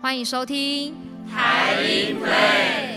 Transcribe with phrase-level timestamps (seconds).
[0.00, 0.94] 欢迎收听
[1.28, 2.87] 台音会。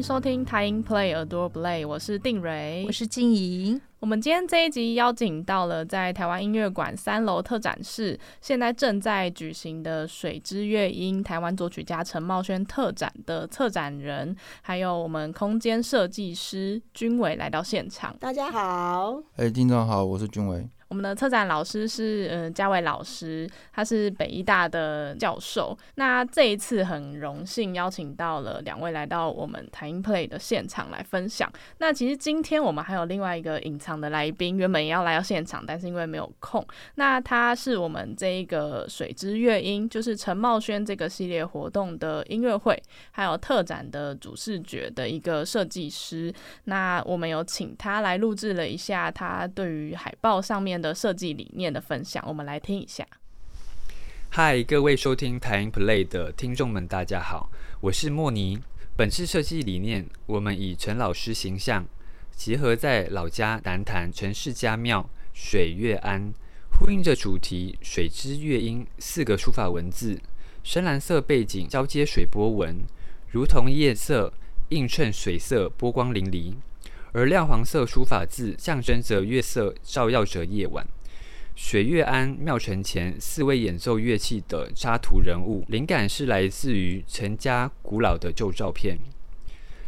[0.00, 3.78] 迎收听台音 Play 耳朵 Play，我是定蕊，我是静怡。
[3.98, 18.16] 我们今天这一集邀请到了在台湾音乐馆三楼特展室，现在正在举行的水之乐音台湾作曲家陈茂轩特展的策展人，还有我们空间设计师君伟来到现场。
[18.18, 20.66] 大家好，哎，听众好，我是君伟。
[20.90, 25.76] 我们的策展老师是嗯嘉伟老师，他是北医大的教授。
[25.94, 31.48] 那这一次很荣幸邀请到了两位来到我们台音 Play 的现场来分享。
[31.78, 36.66] 那其实今天我们还有另外一个隐藏的来宾，原本也要来到现场，但是因为没有空。
[36.96, 42.76] 那他是我们这一个水之乐音，就是陈茂轩这个系列活动的音乐会，
[43.12, 46.34] 还有特展的主视觉的一个设计师。
[46.64, 50.79] 那我们有请他来录制了一下他对于海报上面。
[50.80, 53.06] 的设计理念的分享，我们来听一下。
[54.30, 57.50] 嗨，各位收听台音 Play 的听众们，大家好，
[57.80, 58.60] 我是莫尼。
[58.96, 61.86] 本次设计理念，我们以陈老师形象
[62.36, 66.32] 结合在老家南坛陈氏家庙水月庵，
[66.78, 70.20] 呼应着主题“水之月音”四个书法文字，
[70.62, 72.84] 深蓝色背景交接水波纹，
[73.30, 74.32] 如同夜色
[74.68, 76.54] 映衬水色，波光粼粼。
[77.12, 80.86] 而亮黄色书法字象征着月色照耀着夜晚。
[81.56, 88.98] 水月庵庙城前四位演奏乐器的插图人物，灵感是来自于陈家古老的旧照片。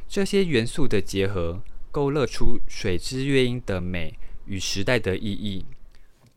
[0.08, 5.64] 这些元素的结合，勾勒出水之月音的美与时代的意义。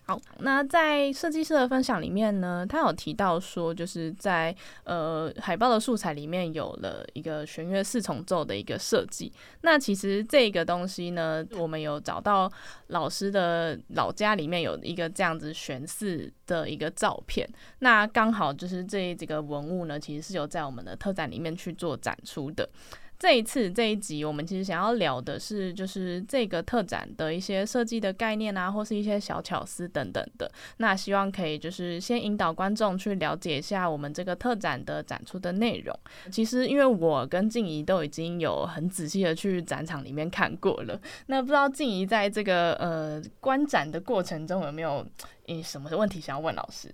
[0.08, 9.34] 好，那在设计师的分享里面呢，他有提到说，就是在呃海报的素材里面有了一个弦乐四重奏的一个设计。
[9.62, 12.52] 那其实这个东西呢，我们有找到
[12.90, 17.50] 老师的老家里面有一个这样子弦四的一个照片。
[17.80, 22.70] 那刚好就是这几个文物呢，其实是有在我们的特展里面去做展出的。
[23.18, 30.52] 这一次这一集，我们其实想要聊的是，就是这个特展的一些设计的概念啊，或是一些小巧思等等的。
[30.78, 35.98] 那希望可以就是先引导观众去了解一下我们这个特展的展出的内容。
[36.32, 45.06] 其实因为我跟静怡都已经有很仔细的去展场里面看过了，那不知道静怡在这个呃观展的过程中有没有
[45.48, 46.92] 诶什么问题想要问老师？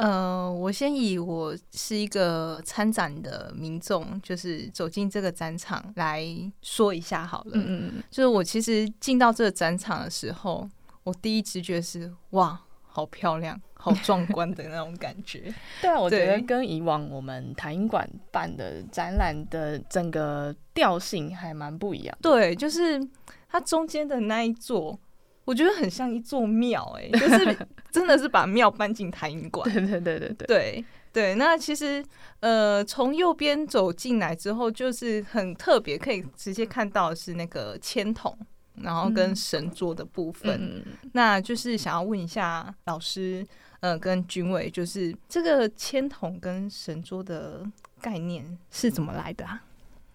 [0.00, 6.24] 呃，我先以我是一个参展的民众，就是走进这个展场来
[6.62, 7.50] 说一下好了。
[7.52, 10.66] 嗯嗯，就是我其实进到这个展场的时候，
[11.04, 15.52] 我第一直觉是哇，好漂亮，好壮观的那种感觉。
[15.82, 22.18] 对啊，我觉得跟以往我们台音馆办的展览的整个调性还蛮不一样。
[22.22, 22.98] 对，就是
[23.50, 24.98] 它中间的那一座。
[25.44, 27.56] 我觉得很像一座庙，哎， 就是
[27.90, 29.68] 真的是把庙搬进台音馆。
[29.72, 31.34] 对 对对对对对对。
[31.34, 32.04] 那其实
[32.40, 38.36] 呃，从右边走进来之后，就是很特别，可以直接看到是那个签筒，
[38.74, 40.84] 然后跟神桌的部分。
[41.12, 43.44] 那就是想要问一下老师，
[43.80, 47.66] 呃，跟君伟，就是这个签筒跟神桌的
[48.00, 49.64] 概念是怎么来的啊？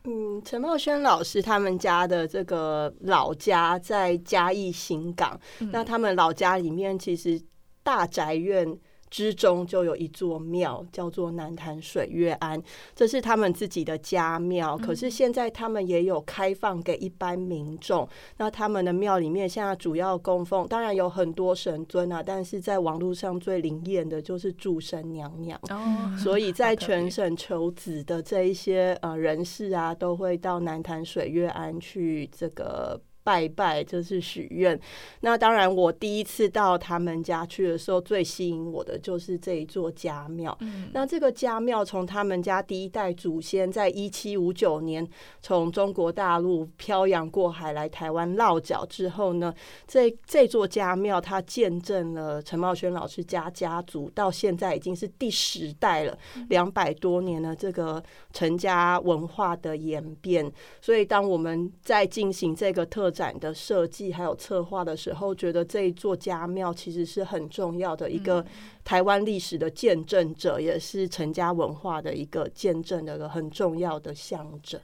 [0.06, 5.40] 嗯，陈茂轩老师他们家的这个老家在嘉义新港，
[5.72, 7.42] 那他们老家里面其实
[7.84, 8.78] 大宅院。
[9.10, 12.62] 之中就有一座庙，叫做南坛水月庵，
[12.96, 14.78] 这是他们自己的家庙。
[14.78, 18.08] 可是现在他们也有开放给一般民众。
[18.38, 25.60] 那他们的庙里面现在主要供奉，当然有很多神尊啊，但是在网络上最灵验的就是主神娘娘。
[25.70, 33.00] 哦，所以在全省求子的这一些呃人士啊，都会到南坛水月庵去这个。
[33.26, 34.80] 拜拜就是许愿。
[35.22, 40.56] 那当然，我第一次到他们家去的时候，最吸引我的就是这一座家庙。
[40.94, 45.06] 那这个家庙从他们家第一代祖先在一七五九年
[45.42, 49.52] 从中国大陆漂洋过海来台湾落脚之后呢，
[49.88, 56.16] 这这座家庙它见证了陈茂轩老师家家族到现在已经是第十代了，
[56.50, 60.52] 两百多年的这个陈家文化的演变。
[60.80, 68.46] 所以，当我们在进行这个特展的设计还有策划的时候，觉得这一座家庙其实是很重要的一个
[68.84, 74.80] 台湾历史的见证者，也是陈家文化的一个见证的一个很重要的象征。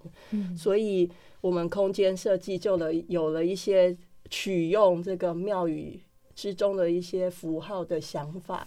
[0.55, 1.11] 所以
[1.41, 3.95] 我们空间设计就了有了一些
[4.29, 5.99] 取用这个庙宇
[6.33, 8.65] 之中的一些符号的想法。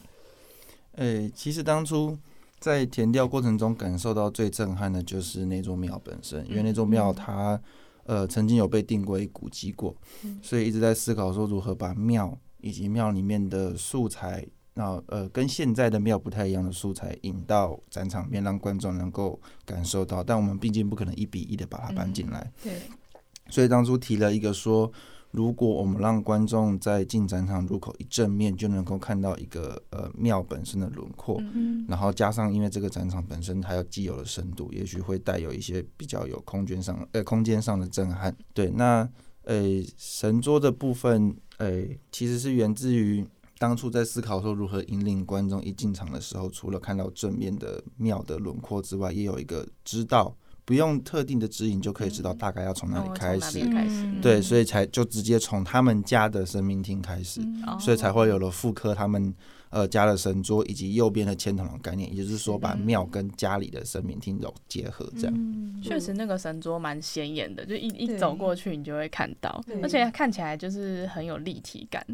[0.97, 2.17] 诶、其实当初
[2.61, 7.61] 在填调过程中，感受到最震撼的就是那座庙本身，因为那座庙它
[8.05, 9.97] 呃曾经有被定为古迹过，
[10.43, 20.23] 所以一直在思考说如何把庙以及庙里面的素材，那呃跟现在的庙不太一样的素材引到展场面，让观众能够感受到。
[20.23, 22.73] 但我们毕竟不可能一比一的把它搬进来，对，
[23.51, 24.91] 所以当初提了一个说，
[25.35, 38.33] 如果我们让观众在进展场入口一正面就能够看到一个呃庙本身的轮廓，嗯然后加上因为这个展场本身还有既有的深度，也许会带有一些比较有空间上呃空间上的震撼。
[38.53, 39.09] 对，那
[39.43, 39.61] 呃
[39.97, 41.83] 神桌的部分，呃
[42.13, 43.27] 其实是源自于
[43.59, 50.37] 当初在思考说如何引领观众一进场的时候，除了看到正面的庙的轮廓之外，也有一个知道。
[50.65, 53.61] 不用特定的指引就可以知道大概要从哪里哦开始，
[54.23, 57.79] 对，所以才就直接从他们家的神明厅开始，嗯。
[57.79, 59.35] 所以才会有了复刻他们
[59.69, 65.35] 呃家的神桌以及右边的千筒的概念，也就是说把庙跟家里的神明厅有结合这样。
[65.37, 65.83] 嗯。
[65.83, 72.05] 确实那个神桌蛮显眼的，就一一走过去你就会看到，而且看起来就是很有立体感。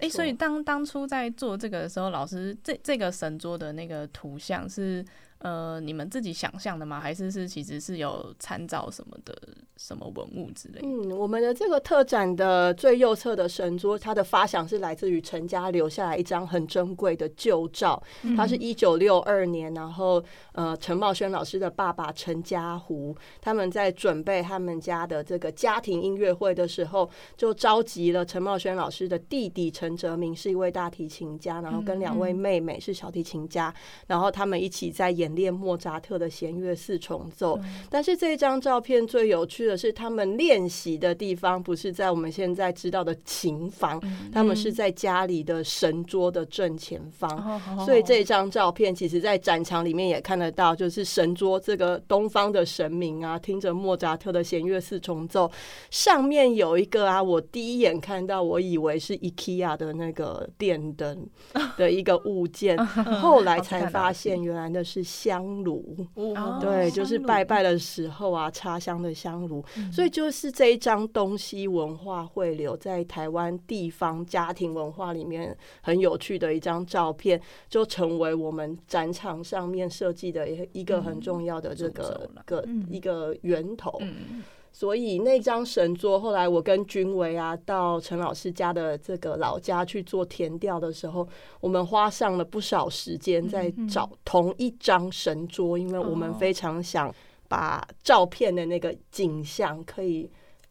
[0.00, 5.02] 哎、所以当当初在做这个的时候，老师这这个神桌的那个图像是
[5.40, 6.98] 呃你们自己想象的吗？
[7.00, 9.34] 还是是其实是有参照什么的
[9.76, 10.86] 什么文物之类的？
[10.86, 18.02] 嗯，我们的这个特展的最右侧的神桌，它的发想是来自于陈家留下来一张很珍贵的旧照，
[18.36, 20.22] 它是一九六二年，然后
[20.52, 33.74] 呃陈茂轩老师的爸爸陈家湖他们在准备他们家的这个家庭音乐会的时候，就召集了陈茂轩老师的弟弟陈哲明是一位大提琴家，然后跟两位妹妹是小提琴家，
[34.06, 37.58] 然后他们一起在演练莫扎特的弦乐四重奏。
[37.88, 44.00] 但是这张照片最有趣的是，他们练习的地方不是在我们现在知道的琴房，
[44.32, 47.30] 他们是在家里的神桌的正前方。
[47.30, 55.50] 哦所以这张照片，其实在展场里面也看得到，就是神桌这个东方的神明啊，听着莫扎特的弦乐四重奏，
[55.90, 61.26] 上面有一个啊，我第一眼看到，我以为是 IKEA 的那个电灯
[61.76, 62.76] 的一个物件，
[63.20, 66.06] 后来才发现原来那是香炉。
[66.14, 69.62] 哦对，就是拜拜的时候啊，插香的香炉，
[69.92, 82.86] 所以就是这一张东西文化汇流在台湾地方家庭文化里面很有趣的一张照片，就成为我们展场上面设计的一一个很重要的这个个嗯。
[82.88, 83.98] 一个源头。
[84.00, 91.28] 嗯所以那张神桌，后来我跟君维啊到陈老师家的这个老家去做填调的时候，
[91.60, 97.12] 我们花上了不少时间在找同一张神桌，因为我们哦非常想
[97.48, 100.30] 把照片的那个景象可以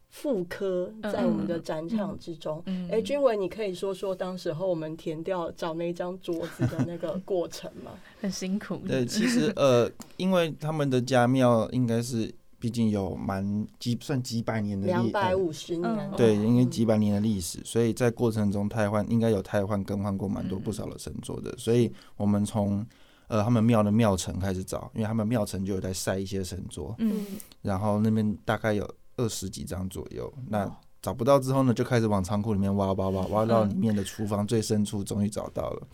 [0.09, 2.63] 复刻在我们的展场之中。
[2.65, 7.91] 嗯哎、君维，你可以说说当时候我们填调找那张桌子的那个过程吗？
[8.21, 8.77] 很辛苦。
[8.87, 9.87] 对，其实呃，
[10.17, 16.11] 因为他们的家庙应该是毕竟有蛮几算几百年的历两百呃五十年，嗯。
[16.17, 22.85] 对，因为几百年的历史，所以在过程中汰换应该有汰换更换过蛮多嗯不少的神桌的，所以我们从
[23.27, 27.25] 呃他们庙的庙城开始找，因为他们庙城就有在晒一些神桌，嗯，
[27.61, 35.87] 然后那边大概有二十几张左右，那哦找不到之后呢，就开始往仓库里面挖挖挖，挖到里面的厨房最深处，终于找到了。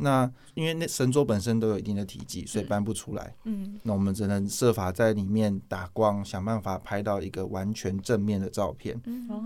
[0.00, 3.34] 那因为那神桌本身都有一定的体积，所以搬不出来。
[3.44, 8.96] 嗯，那我们只能设法在里面打光，想办法拍到一个完全正面的照片。
[9.28, 9.44] 哦，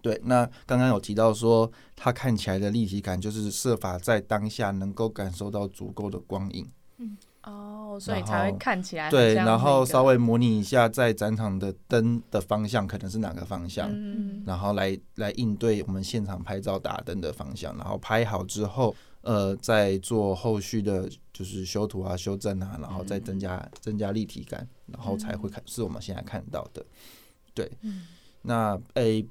[0.00, 6.66] 对，那刚刚有提到说，它看起来的立体感，就是设法在当下能够感受到足够的光影。
[6.98, 7.16] 嗯。
[7.42, 14.42] 哦，所以才会看起来很对，然后稍微模拟一下在展场的灯的方向可能是哪个方向，嗯。
[14.44, 18.92] 然后来来应对我们现场拍照打灯的方向，然后拍好之后，
[19.26, 26.86] 呃，在做后续的就是修图啊、修正啊，然后再增加、增加立体感，然后才会看是我们现在看到的。
[27.52, 27.68] 对，
[28.42, 29.26] 那诶、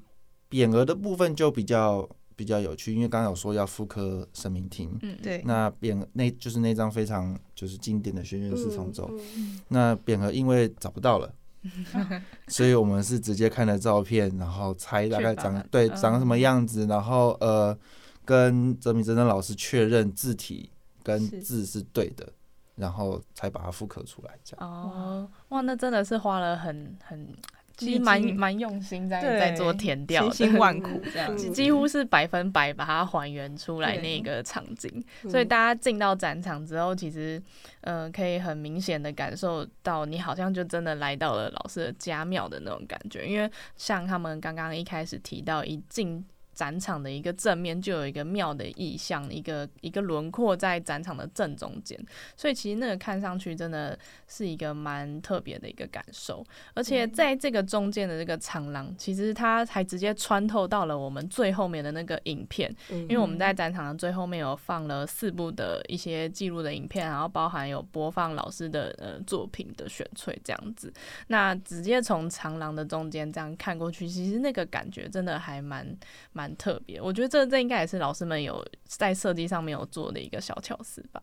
[0.50, 9.10] 匾额的部分就比较比较有趣，因为刚刚有说要复刻神明厅，嗯，对，那匾那就是那张非常就是经典的轩辕四重奏。
[9.34, 11.34] 嗯那匾额因为找不到了，
[12.48, 17.76] 所以我们是直接看了照片，然后猜大概长对嗯长什么样子，然后呃
[18.26, 20.68] 跟泽米真真老师确认字体
[21.02, 22.28] 跟字是对的，
[22.74, 24.36] 然后才把它复刻出来。
[24.44, 27.32] 这样哦，哇，那真的是花了很很
[27.76, 35.04] 其实蛮蛮用心在在做填调，辛辛万苦这样，几乎是百分百把它还原出来那个场景。
[35.28, 37.40] 所以大家进到展场之后，其实
[37.82, 43.26] 嗯，可以很明显的感受到，你好像就真的来到了老师的家庙的那种感觉。
[43.26, 46.24] 因为像他们刚刚一开始提到，一进
[46.56, 52.00] 展场的一个正面就有一个庙的意象，一个一个轮廓在展场的正中间，
[52.34, 53.96] 所以其实那个看上去真的
[54.26, 56.42] 是一个蛮特别的一个感受。
[56.72, 70.90] 而且在这个中间的这个长廊，其实它还直接穿透到了我们最后面的那个影片，因为我们在展场的最后面有放了四部的一些记录的影片，然后包含有播放老师的呃作品的选粹这样子。
[71.26, 75.86] 那直接从长廊的中间这样看过去，其实那个感觉真的还蛮
[76.32, 76.45] 蛮。
[76.46, 81.20] 蛮特别，我觉得这这应该也是老师们有在设计上面有做的一个小巧思吧。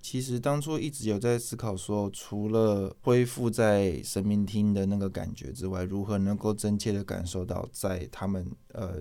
[0.00, 8.96] 其实当初一直有在思考说，除了恢复在神明厅的那个感觉之外，如何能够真切的感受到在他们呃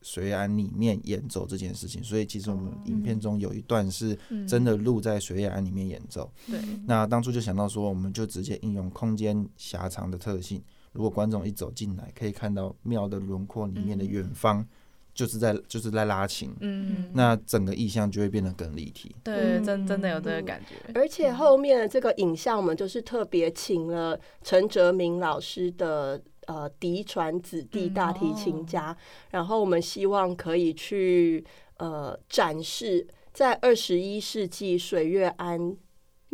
[0.00, 2.02] 水岸里面演奏这件事情。
[2.02, 4.16] 所以其实我们影片中有一段是
[4.48, 6.32] 真的录在水岸里面演奏。
[6.46, 6.58] 对。
[6.86, 14.66] 那当初就想到说，我们就直接应用空间狭长的特性，如果观众一走进来，可以看到庙的轮廓里面的远方。
[15.14, 19.14] 就是在就是在拉琴，嗯，那整个意象就会变得更立体。
[19.22, 20.74] 对，真真的有这个感觉。
[20.94, 28.96] 而且后面的这个影像，我们就是特别请了陈哲明老师的呃嫡传子弟大提琴家，
[29.30, 31.44] 然后我们希望可以去
[31.76, 35.76] 呃展示在二十一世纪水月庵。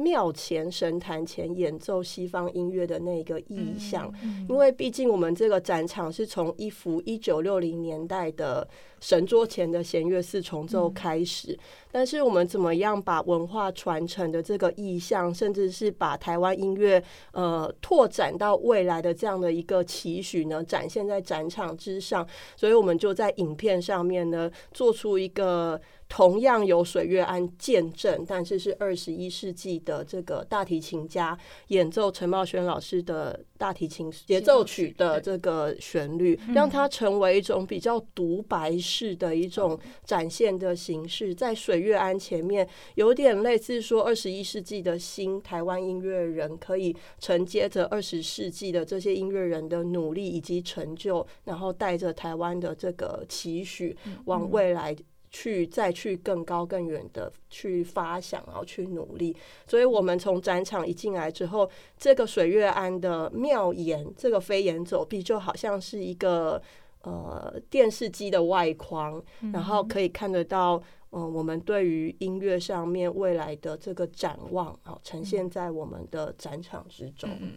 [0.01, 4.13] 庙前神坛前演奏西方音乐的那个意象，
[4.49, 8.67] 因为毕竟我们这个展场是从一幅一九六零年代的
[9.01, 11.59] 神桌前的弦乐四重奏开始，
[11.93, 17.03] 但是我们怎么样把文化传承的这个意象，甚至是把台湾音乐
[17.33, 22.27] 呃拓展到未来的这样的一个期许呢，展现在展场之上，
[22.57, 25.81] 所以我们就在影片上面呢做出一个。
[26.11, 31.39] 同样由水月庵见证，但是是二十一世纪的这个大提琴家
[31.69, 54.97] 演奏陈茂轩老师的大提琴协奏曲的这个旋律，让它成为一种比较独白式的一种展现的形式，在水月庵前面，有点类似说二十一世纪的新台湾音乐人可以承接着二十世纪的这些音乐人的努力以及成就，然后带着台湾的这个期许往未来。
[55.33, 59.35] 去再去更高更远的去发想，然后去努力。
[59.67, 66.61] 所以，我们从展场一进来之后，这个水月庵的妙言，这个飞檐走壁，就好像是一个
[67.03, 69.23] 呃电视机的外框，
[69.53, 70.83] 然后可以看得到，
[71.13, 77.31] 嗯，我们对于音乐上面未来的这个展望，好呈现在我们的展场之中。
[77.41, 77.53] 嗯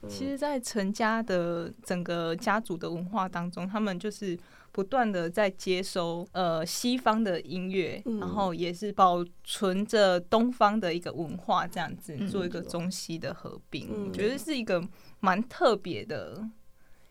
[0.00, 4.38] 嗯，其实，在陈家的整个家族的文化当中，他们就是。
[4.72, 14.82] 不断的在接收呃西方的音乐，然后也是保存着东方的一个文化，这样子做一个中西的合并，我觉得是一个
[15.20, 16.42] 蛮特别的、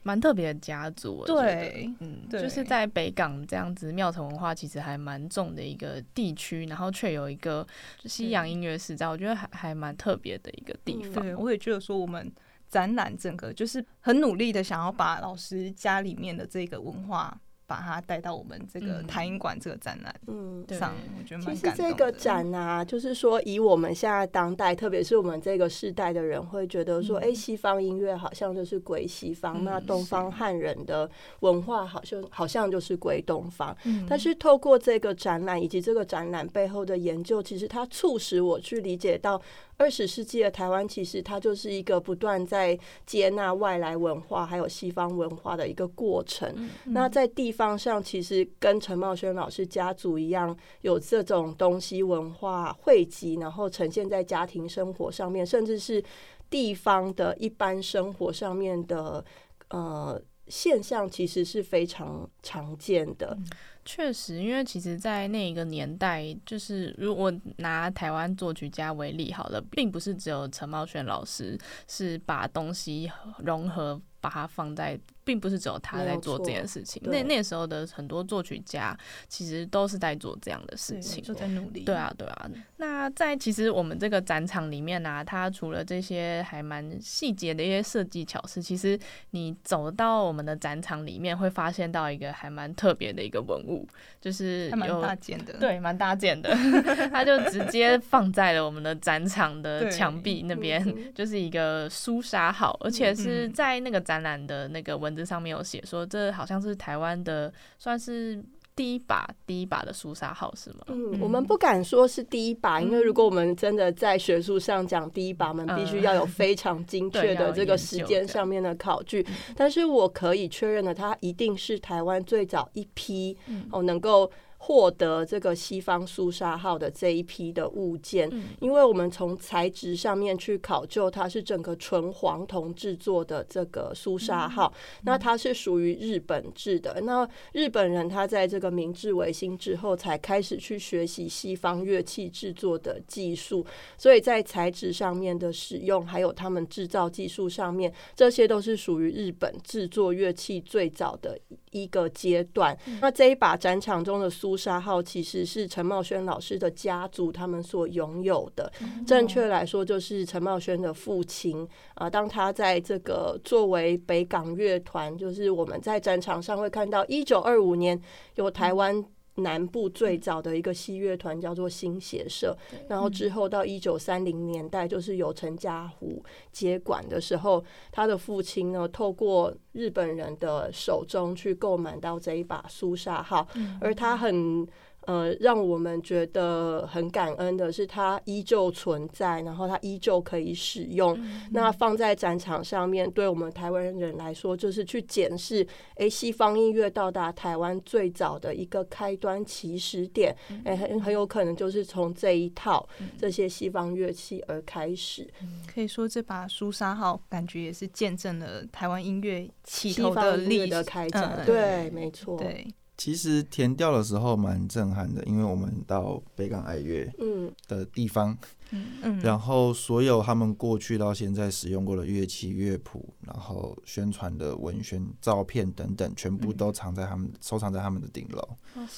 [0.02, 1.24] 蛮特别的家族。
[1.28, 7.66] 对，嗯，就是在北港这样子庙城文化其实还蛮重的一个地区，然后却有一个
[8.06, 11.24] 西洋音乐史，在我觉得还还蛮特别的一个地方。
[11.24, 12.34] 对，我也觉得说我们
[12.68, 17.40] 展览整个就是很努力的想要把老师家里面的这个文化。
[17.72, 21.56] 把它带到我们这个台音馆这个展览嗯上，我觉得蛮感动。
[21.56, 31.10] 其实这个展啊，就是说以我们现在当代，特别是我们这个世代的人，会觉得说，哎，西方音乐好像就是归西方，那东方汉人的
[31.40, 33.74] 文化好像好像就是归东方。
[34.10, 39.42] 但是透过这个展览以及这个展览背后的研究，其实它促使我去理解到。
[39.82, 46.70] 二十世纪的台湾，其实它就是一个不断在接纳外来文化还有西方文化的一个过程。
[46.86, 56.04] 那在地方上，其实跟陈茂轩老师家族一样，有这种东西文化汇集，然后呈现在家庭生活上面，甚至是
[56.48, 59.26] 地方的一般生活上面的
[59.70, 63.36] 呃现象，其实是非常常见的。
[63.84, 71.58] 确实，因为其实，在那一个年代，就是如果拿台湾作曲家为例好了，并不是只有陈茂轩老师
[71.88, 74.00] 是把东西融合。
[74.22, 77.02] 把它放在，并不是只有他在做这件事情。
[77.06, 78.98] 那那时候的很多作曲家，
[79.28, 81.82] 其实都是在做这样的事情，就在努力。
[81.82, 82.50] 对啊，对啊。
[82.78, 88.98] 那在其实我们这个展场里面呢，它除了这些还蛮细节的一些设计巧思，其实
[89.32, 93.88] 你走到我们的展场里面，会发现到一个还蛮特别的一个文物，
[94.20, 95.54] 就是蛮有大件的。
[95.54, 96.56] 对，蛮大件的，
[97.12, 108.44] 它就直接放在了我们的展场的墙壁那边，嗯就是一个苏沙号，而且是嗯在那个展览的那个文字上面有写说，这好像是台湾的算是
[108.76, 110.80] 第一把第一把的苏沙号是吗？
[110.88, 119.26] 嗯，我们不敢说是第一把，因为如果我们真的在学术上讲第一把，我们必须要有非常精确的这个时间上面的考据。
[119.56, 123.38] 但是我可以确认的，它一定是台湾最早一批
[123.72, 124.30] 哦能够。
[124.64, 134.72] 获得这个西方苏沙号的这一批的物件，因为我们从材质上面去考究，它是整个纯黄铜制作的这个苏沙号，
[135.04, 137.02] 那它是属于日本制的。
[137.02, 143.66] 那日本人他在这个明治维新之后，才开始去学习西方乐器制作的技术，
[143.98, 151.36] 所以在材质上面的使用，还有他们制造技术上面，这些都是属于日本制作乐器最早的
[151.72, 152.78] 一个阶段。
[153.02, 158.72] 那这一把展场中的苏沙号，其实是陈茂轩老师的家族他们所拥有的。
[159.06, 162.10] 正确来说，就是陈茂轩的父亲啊。
[162.10, 168.00] 当他在这个作为北港乐团，就是我们在展场上会看到，一九二五年
[168.36, 169.04] 有台湾。
[169.36, 172.56] 南部最早的一个西乐团叫做新协社，
[172.88, 183.48] 然后之后到一九三零年代，就是由陈家湖接管的时候，他的父亲呢，透过日本人的手中去购买到这一把苏萨号，
[183.80, 184.68] 而他很。
[185.08, 191.20] 呃，让我们觉得很感恩的是，它依旧存在，然后它依旧可以使用。
[191.52, 195.66] 那放在展场上面，对我们台湾人来说，就是去检视，
[195.96, 205.28] 诶，西方音乐到达台湾最早的一个开端起始点，诶，很很有可能就是从这一套这些西方乐器而开始。
[205.74, 210.68] 可以说这把苏沙号感觉也是见证了台湾音乐起头方音乐历史。
[210.72, 212.66] 的开展，嗯对，没错，对，
[213.04, 217.52] 其实填调的时候蛮震撼的，因为我们到北港爱乐嗯。
[217.68, 218.38] 的地方，
[218.70, 228.48] 嗯，然后所有他们过去到现在使用过的乐器、乐谱，然后宣传的文宣、照片等等，全部都藏在他们收藏在他们的顶楼。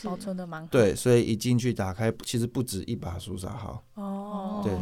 [0.03, 0.67] 保存的蛮好。
[0.69, 4.73] 对，所以一进去打开，其实不止一把苏沙号，哦，对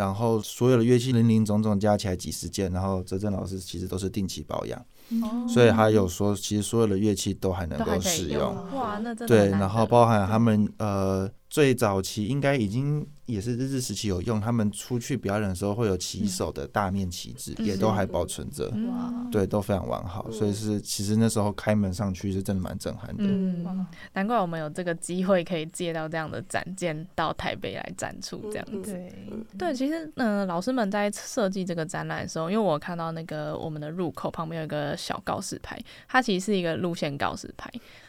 [0.00, 4.80] 然后所有的乐器零零总总加起来几十件，然后哲正老师其实都是定期保养，
[5.22, 8.40] 哦所以还有说，其实所有的乐器都还能够使用。
[8.40, 8.78] 用。
[8.78, 23.24] 哇，那真的对，然后包含他们呃最早期应该已经也是日治时期有用，他们出去表演的时候会有旗手的大面旗帜，也都还保存着，嗯对，都非常完好，所以是其实那时候开门上去是真的蛮震撼的。
[23.24, 28.92] 嗯，难怪我们有这个机会可以借到这样的展件到台北来展出这样嗯子。
[28.92, 29.12] 对，
[29.58, 37.68] 对，其实嗯、呃老师们在设计这个展览的时候，因为我看到那个我们的入口旁边有一个小告示牌，它其实是一个路线告示牌。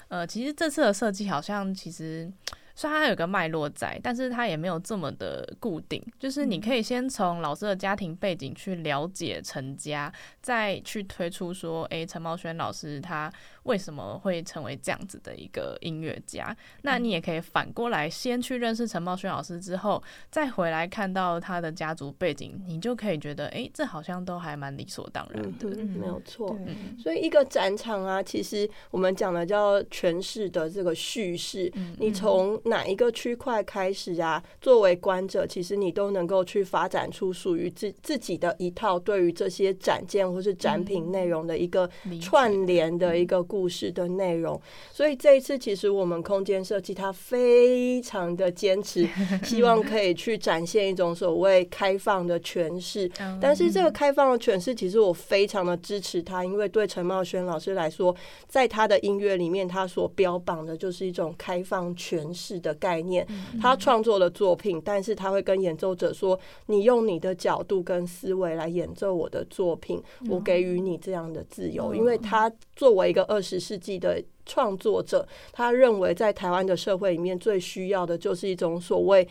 [0.09, 2.31] 呃，其实这次的设计好像其实。
[2.81, 6.03] 虽然它有个脉络在，但是它也没有这么的固定。
[6.17, 13.31] 就是你可以先从老师的家庭背景去了解陈家，再去推出说，诶，陈茂轩老师他
[13.63, 16.55] 为什么会成为这样子的一个音乐家？
[16.81, 25.69] 那你也可以反过来，先去认识陈茂轩老师之后，再回来看到他的家族背景，你就可以觉得，诶，这好像都还蛮理所当然的。
[25.77, 26.57] 嗯，没有错。
[26.97, 44.59] 所以一个展场啊，其实我们讲的叫诠释的这个叙事，嗯你从哪一个区块开始啊，作为观者，其实你都能够去发展出属于自自己的一套对于这些展件或是展品内容的一个串联的一个故事的内容。
[44.93, 49.05] 所以这一次，其实我们空间设计它非常的坚持，
[49.43, 53.11] 希望可以去展现一种所谓开放的诠释。
[53.19, 58.15] 嗯但是这个开放的诠释，其实我非常的支持他，因为对陈茂轩老师来说，
[58.47, 63.27] 在他的音乐里面，他所标榜的就是一种开放诠释的概念。
[63.59, 79.27] 他创作的作品，但是他会跟演奏者说：“你用你的角度跟思维来演奏我的作品，我给予你这样的自由。”因为他作为一个二十世纪的创作者，他认为在台湾的社会里面最需要的就是一种所谓。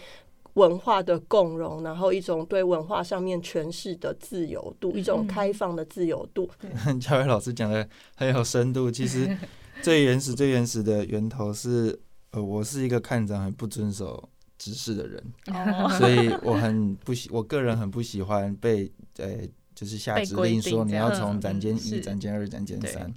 [0.54, 6.50] 文化的共融，然后一种对文化上面诠释的自由度，一种开放的自由度。
[7.00, 8.90] 嘉伟老师讲的很有深度。
[8.90, 9.34] 其实
[9.80, 11.96] 最原始、最原始的源头是，
[12.32, 19.38] 呃，我是一个看展很不遵守指示的人，哦所以我很不喜，我个人很不喜欢被呃，
[19.72, 23.14] 就是下指令说你要从展间一、展间二、展间三。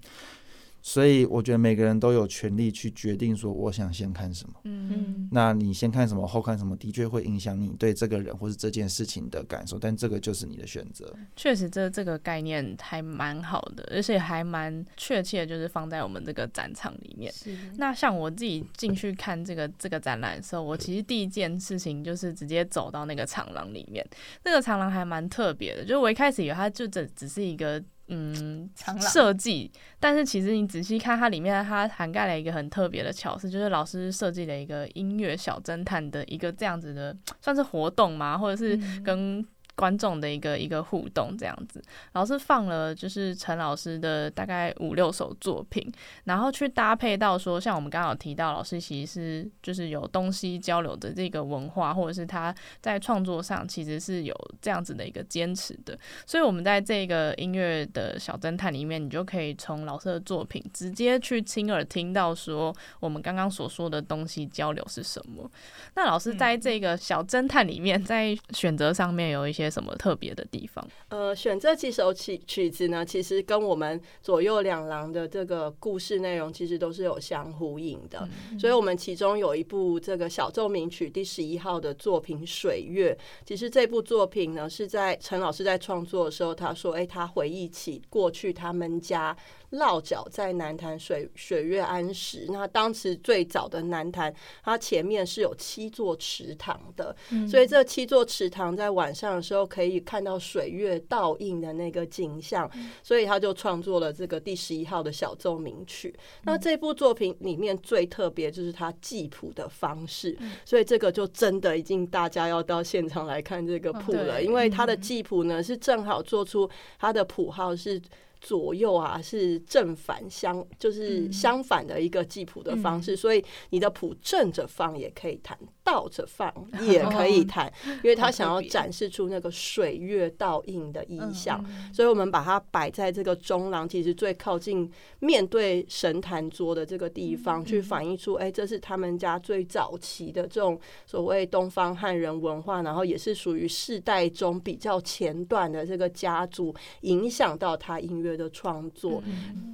[0.86, 4.56] 所以我觉得每个人都有权利去决定说我想先看什么。
[4.66, 11.16] 嗯，那你先看什么，后看什么，的确会影响你对这个人或是这件事情的感受，但这个就是你的选择。
[11.38, 17.34] 确实，这这个概念还蛮好的，而且还蛮确切，就是放在我们这个展场里面。
[17.78, 24.06] 那像我自己进去看这个 这个展览的时候，我其实第一件事情就是直接走到那个长廊里面。
[24.44, 27.82] 那个长廊还蛮特别的，就是我一开始以为它就只只是一个。
[28.08, 39.46] 嗯，设计，但是其实你仔细看它里面，它涵盖了一个很特别的巧思，就是老师设计了一个音乐小侦探的一个这样子的，算是活动嘛，或者是跟。
[39.76, 41.82] 观众的一个一个互动这样子，
[42.12, 45.92] 老师放了就是陈老师的大概五六首作品，
[46.26, 65.50] 然后去搭配到说，像我们刚刚有提到，老师其实是就是有东西交流的这个文化，或者是他在创作上其实是有这样子的一个坚持的，所以我们在这个音乐的小侦探里面，你就可以从老师的作品直接去亲耳听到说我们刚刚所说的东西交流是什么。
[65.96, 69.63] 那老师在这个小侦探里面，在选择上面有一些。
[69.64, 70.86] 些什么特别的地方？
[71.10, 78.28] 呃，选这几首曲曲子呢，其实跟我们左右两廊的这个故事内容，其实都是有相呼应的。
[78.60, 89.36] 所以，我们其中有一部这个小奏鸣曲第十一号的作品《水月》，其实这部作品呢，是在陈老师在创作的时候，他说：“哎，他回忆起过去他们家。”
[89.74, 94.32] 落脚在南坛水水月庵时，那当时最早的南坛，
[94.64, 97.16] 它前面是有七座池塘的，
[97.50, 102.70] 所以这七座池塘在晚上的时候可以看到水月倒映的那个景象，
[103.04, 106.16] 所以他就创作了这个第十一号的小奏鸣曲。
[106.44, 118.02] 那这部作品里面最特别就是他记谱的方式，所以这个就真的已经大家要到现场来看这个谱了，因为他的记谱呢是正好做出他的谱号是。
[118.46, 127.72] 左右啊是正反相，就是相反的一个记谱的方式，所以你的谱正着放也可以弹，倒着放也可以弹，
[128.04, 148.34] 因为他想要展示出那个水月倒映的意象，所以我们把它摆在这个中廊，其实最靠近面对神坛桌的这个地方，去反映出，哎，这是他们家最早期的这种所谓东方汉人文化，然后也是属于世代中比较前段的这个家族，影响到他音乐。
[148.34, 149.22] 的创作，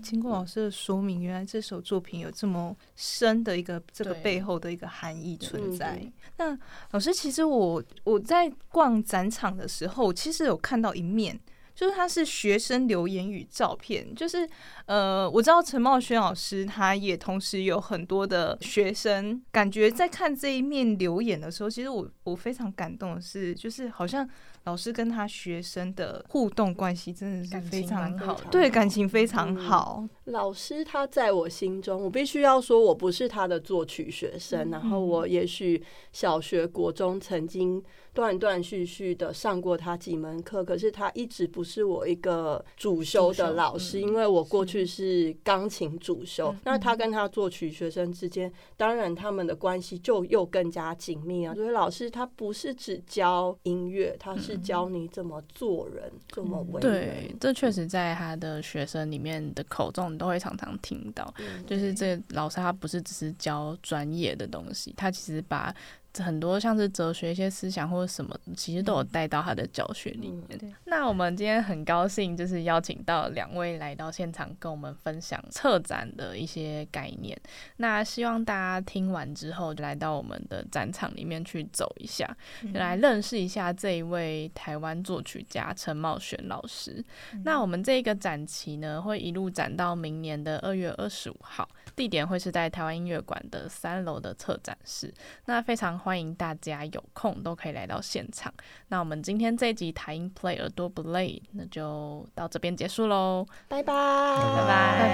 [0.04, 5.99] 经过老师的说明，原来这首作品有这么深的一个这个背后的一个含义存在。
[6.38, 6.58] 那
[6.92, 11.40] 老师，其实我我在逛展场的时候，其实有看到一面，
[11.74, 14.48] 就是他是学生留言与照片，就是
[14.86, 24.28] 呃，我知道陈茂轩老师他也同时有很多的学生，感觉在看这一面留言的时候，其实我我非常感动的是，就是好像。
[24.66, 30.06] 老师跟他学生的互动关系真的是非常好，对感情非常好。
[30.30, 37.84] 老师他在我心中，我必须要说，我不是他的作曲学生，然后我也许小学、国中曾经。
[38.12, 46.54] 断断续续的上过他几门课，可是他一直不是我一个主修的老师，因为我过去是钢琴主修。
[46.66, 51.54] 那他跟他作曲学生之间，当然他们的关系就又更加紧密啊。
[51.54, 56.82] 所以老师他不是只教音乐，他是教你怎么做人，怎么为人。
[56.82, 61.34] 对，这确实在他的学生里面的口中，你都会常常听到，
[61.66, 65.76] 就是这老师他不是只是教专业的东西，他其实把。
[66.18, 70.60] 很多像是哲学一些思想或者什么，其实都有带到他的教学里面。
[70.86, 77.40] 那我们今天很高兴，就是邀请到两位来到现场，跟我们分享策展的一些概念。
[77.78, 82.36] 那希望大家听完之后，就来到我们的展场里面去走一下，
[82.74, 87.04] 来认识一下这一位台湾作曲家陈茂璇老师。
[87.44, 91.70] 那我们这个展期呢，会一路展到明年的二月二十五号，
[92.00, 95.14] 地点会是在台湾音乐馆的三楼的策展室。
[95.48, 98.54] 那非常欢迎大家有空都可以来到现场。
[98.88, 103.46] 那我们今天这集台音 play 耳朵不累那就到这边结束喽。
[103.68, 103.94] 拜拜。
[103.94, 105.10] 拜拜。
[105.10, 105.14] 拜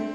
[0.00, 0.11] 拜。